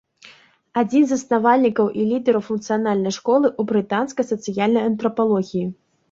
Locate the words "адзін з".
0.81-1.09